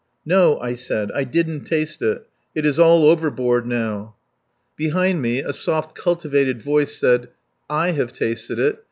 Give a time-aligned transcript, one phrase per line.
[0.25, 1.11] .""No," I said.
[1.11, 2.25] "I didn't taste it.
[2.55, 4.15] It is all overboard now."
[4.75, 7.29] Behind me, a soft, cultivated voice said:
[7.69, 8.79] "I have tasted it.